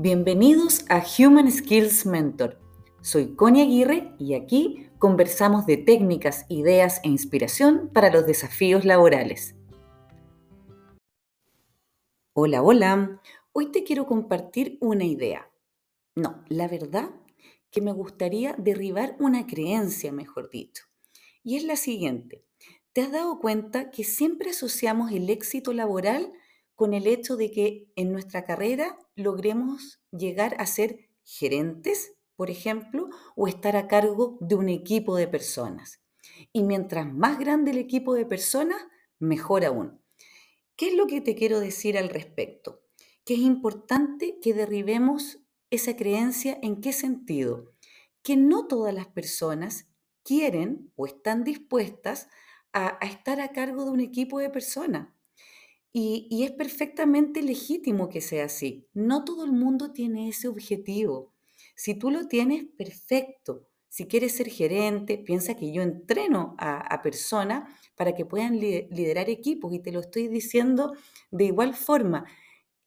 Bienvenidos 0.00 0.84
a 0.90 1.02
Human 1.18 1.50
Skills 1.50 2.06
Mentor. 2.06 2.60
Soy 3.00 3.34
Connie 3.34 3.62
Aguirre 3.62 4.14
y 4.16 4.34
aquí 4.34 4.86
conversamos 5.00 5.66
de 5.66 5.76
técnicas, 5.76 6.46
ideas 6.48 7.00
e 7.02 7.08
inspiración 7.08 7.90
para 7.92 8.08
los 8.08 8.24
desafíos 8.24 8.84
laborales. 8.84 9.56
Hola, 12.32 12.62
hola. 12.62 13.20
Hoy 13.50 13.72
te 13.72 13.82
quiero 13.82 14.06
compartir 14.06 14.78
una 14.80 15.02
idea. 15.02 15.50
No, 16.14 16.44
la 16.48 16.68
verdad 16.68 17.10
que 17.72 17.80
me 17.80 17.90
gustaría 17.90 18.54
derribar 18.56 19.16
una 19.18 19.48
creencia, 19.48 20.12
mejor 20.12 20.48
dicho. 20.48 20.84
Y 21.42 21.56
es 21.56 21.64
la 21.64 21.74
siguiente. 21.74 22.44
¿Te 22.92 23.00
has 23.00 23.10
dado 23.10 23.40
cuenta 23.40 23.90
que 23.90 24.04
siempre 24.04 24.50
asociamos 24.50 25.10
el 25.10 25.28
éxito 25.28 25.72
laboral 25.72 26.32
con 26.78 26.94
el 26.94 27.08
hecho 27.08 27.36
de 27.36 27.50
que 27.50 27.90
en 27.96 28.12
nuestra 28.12 28.44
carrera 28.44 28.96
logremos 29.16 30.00
llegar 30.12 30.54
a 30.60 30.66
ser 30.66 31.08
gerentes, 31.24 32.14
por 32.36 32.50
ejemplo, 32.50 33.08
o 33.34 33.48
estar 33.48 33.74
a 33.76 33.88
cargo 33.88 34.38
de 34.40 34.54
un 34.54 34.68
equipo 34.68 35.16
de 35.16 35.26
personas. 35.26 36.00
Y 36.52 36.62
mientras 36.62 37.12
más 37.12 37.40
grande 37.40 37.72
el 37.72 37.78
equipo 37.78 38.14
de 38.14 38.26
personas, 38.26 38.80
mejor 39.18 39.64
aún. 39.64 40.00
¿Qué 40.76 40.90
es 40.90 40.94
lo 40.94 41.08
que 41.08 41.20
te 41.20 41.34
quiero 41.34 41.58
decir 41.58 41.98
al 41.98 42.10
respecto? 42.10 42.80
Que 43.24 43.34
es 43.34 43.40
importante 43.40 44.38
que 44.40 44.54
derribemos 44.54 45.40
esa 45.70 45.96
creencia 45.96 46.60
en 46.62 46.80
qué 46.80 46.92
sentido? 46.92 47.72
Que 48.22 48.36
no 48.36 48.68
todas 48.68 48.94
las 48.94 49.08
personas 49.08 49.88
quieren 50.22 50.92
o 50.94 51.06
están 51.06 51.42
dispuestas 51.42 52.28
a, 52.72 53.04
a 53.04 53.08
estar 53.08 53.40
a 53.40 53.50
cargo 53.50 53.84
de 53.84 53.90
un 53.90 54.00
equipo 54.00 54.38
de 54.38 54.48
personas. 54.48 55.17
Y, 55.92 56.44
es 56.44 56.52
perfectamente 56.52 57.42
legítimo 57.42 58.08
que 58.08 58.20
sea 58.20 58.44
así. 58.44 58.86
No 58.92 59.24
todo 59.24 59.44
el 59.44 59.52
mundo 59.52 59.92
tiene 59.92 60.28
ese 60.28 60.48
objetivo. 60.48 61.32
Si 61.74 61.94
tú 61.94 62.10
lo 62.10 62.28
tienes, 62.28 62.64
perfecto. 62.76 63.66
Si 63.88 64.06
quieres 64.06 64.36
ser 64.36 64.48
gerente, 64.48 65.16
piensa 65.18 65.54
que 65.54 65.72
yo 65.72 65.82
entreno 65.82 66.54
a, 66.58 67.00
personas 67.02 67.70
para 67.96 68.14
que 68.14 68.26
puedan 68.26 68.60
liderar 68.60 69.30
equipos 69.30 69.72
y 69.72 69.80
te 69.80 69.92
lo 69.92 70.00
estoy 70.00 70.28
diciendo 70.28 70.92
de 71.30 71.44
igual 71.46 71.74
forma. 71.74 72.26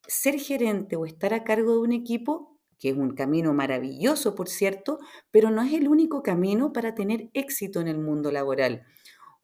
Ser 0.06 0.38
gerente 0.38 0.96
o 0.96 1.04
estar 1.04 1.34
a 1.34 1.44
cargo 1.44 1.72
de 1.72 1.78
un 1.80 1.92
equipo, 1.92 2.60
que 2.78 2.90
es 2.90 2.96
un 2.96 3.14
camino 3.14 3.52
maravilloso, 3.52 4.34
por 4.34 4.48
cierto, 4.48 4.98
pero 5.30 5.50
no 5.50 5.62
es 5.62 5.72
el 5.72 5.88
único 5.88 6.22
camino 6.22 6.72
para 6.72 6.94
tener 6.94 7.30
éxito 7.34 7.80
en 7.80 7.88
el 7.88 7.98
mundo 7.98 8.30
laboral. 8.30 8.84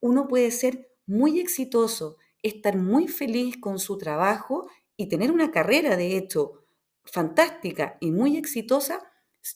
Uno 0.01 0.29
puede 0.29 0.51
ser 0.53 0.91
muy 1.07 1.41
exitoso 1.41 2.19
estar 2.43 2.77
muy 2.77 3.09
feliz 3.09 3.57
con 3.59 3.79
su 3.79 3.99
trabajo 3.99 4.69
y 4.97 5.07
tener 5.09 5.33
una 5.33 5.51
carrera, 5.51 5.97
de 5.97 6.17
hecho, 6.17 6.65
fantástica 7.05 7.97
y 8.01 8.11
muy 8.11 8.37
exitosa, 8.37 9.03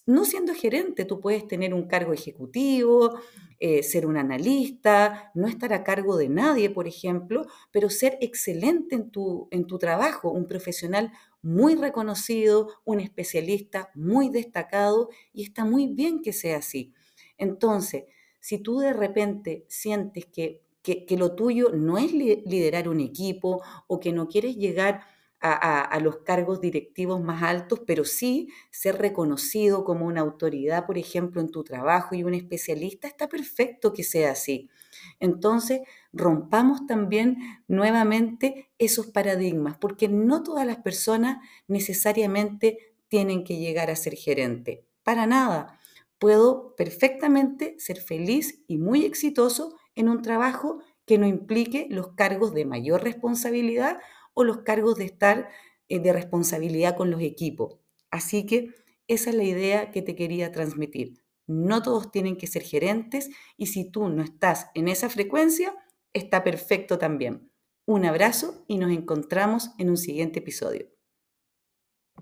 no 0.06 0.24
siendo 0.24 0.54
gerente, 0.54 1.04
tú 1.04 1.20
puedes 1.20 1.46
tener 1.46 1.74
un 1.74 1.86
cargo 1.86 2.12
ejecutivo, 2.12 3.18
eh, 3.58 3.82
ser 3.82 4.06
un 4.06 4.16
analista, 4.16 5.30
no 5.34 5.46
estar 5.46 5.72
a 5.72 5.84
cargo 5.84 6.16
de 6.16 6.28
nadie, 6.28 6.70
por 6.70 6.86
ejemplo, 6.86 7.46
pero 7.70 7.90
ser 7.90 8.16
excelente 8.20 8.94
en 8.94 9.10
tu, 9.10 9.48
en 9.50 9.66
tu 9.66 9.78
trabajo, 9.78 10.30
un 10.30 10.46
profesional 10.46 11.12
muy 11.42 11.74
reconocido, 11.74 12.68
un 12.84 13.00
especialista 13.00 13.90
muy 13.94 14.30
destacado, 14.30 15.10
y 15.32 15.42
está 15.42 15.64
muy 15.64 15.88
bien 15.88 16.22
que 16.22 16.32
sea 16.32 16.58
así. 16.58 16.94
Entonces, 17.36 18.04
si 18.40 18.58
tú 18.58 18.78
de 18.78 18.92
repente 18.92 19.66
sientes 19.68 20.26
que 20.26 20.62
que, 20.82 21.06
lo 21.16 21.34
tuyo 21.34 21.70
no 21.70 21.98
es 21.98 22.12
liderar 22.12 22.88
un 22.88 23.00
equipo 23.00 23.62
o 23.86 24.00
que 24.00 24.12
no 24.12 24.28
quieres 24.28 24.56
llegar 24.56 25.04
a, 25.44 25.98
los 26.00 26.18
cargos 26.18 26.60
directivos 26.60 27.20
más 27.20 27.42
altos, 27.42 27.80
pero 27.84 28.04
sí 28.04 28.48
ser 28.70 28.98
reconocido 28.98 29.84
como 29.84 30.06
una 30.06 30.20
autoridad, 30.20 30.86
por 30.86 30.98
ejemplo, 30.98 31.40
en 31.40 31.50
tu 31.50 31.64
trabajo 31.64 32.14
y 32.14 32.22
un 32.22 32.34
especialista, 32.34 33.08
está 33.08 33.28
perfecto 33.28 33.92
que 33.92 34.04
sea 34.04 34.30
así. 34.30 34.70
Entonces, 35.18 35.80
rompamos 36.12 36.86
también 36.86 37.38
nuevamente 37.66 38.70
esos 38.78 39.08
paradigmas, 39.08 39.76
porque 39.78 40.08
no 40.08 40.44
todas 40.44 40.64
las 40.64 40.78
personas 40.78 41.38
necesariamente 41.66 42.94
tienen 43.08 43.42
que 43.42 43.58
llegar 43.58 43.90
a 43.90 43.96
ser 43.96 44.14
gerente. 44.14 44.86
Para 45.02 45.26
nada. 45.26 45.80
Puedo 46.18 46.76
perfectamente 46.76 47.74
ser 47.80 48.00
feliz 48.00 48.62
y 48.68 48.78
muy 48.78 49.04
exitoso 49.04 49.74
en 49.94 50.08
un 50.08 50.22
trabajo 50.22 50.80
que 51.06 51.18
no 51.18 51.26
implique 51.26 51.86
los 51.90 52.14
cargos 52.14 52.54
de 52.54 52.64
mayor 52.64 53.02
responsabilidad 53.02 53.98
o 54.34 54.44
los 54.44 54.58
cargos 54.58 54.96
de 54.96 55.04
estar 55.04 55.48
eh, 55.88 55.98
de 55.98 56.12
responsabilidad 56.12 56.96
con 56.96 57.10
los 57.10 57.20
equipos. 57.20 57.78
Así 58.10 58.46
que 58.46 58.70
esa 59.08 59.30
es 59.30 59.36
la 59.36 59.44
idea 59.44 59.90
que 59.90 60.02
te 60.02 60.14
quería 60.14 60.52
transmitir. 60.52 61.22
No 61.46 61.82
todos 61.82 62.10
tienen 62.10 62.36
que 62.36 62.46
ser 62.46 62.62
gerentes 62.62 63.30
y 63.56 63.66
si 63.66 63.90
tú 63.90 64.08
no 64.08 64.22
estás 64.22 64.68
en 64.74 64.88
esa 64.88 65.08
frecuencia, 65.08 65.74
está 66.12 66.44
perfecto 66.44 66.98
también. 66.98 67.50
Un 67.84 68.04
abrazo 68.04 68.64
y 68.68 68.78
nos 68.78 68.92
encontramos 68.92 69.70
en 69.78 69.90
un 69.90 69.96
siguiente 69.96 70.38
episodio. 70.38 70.86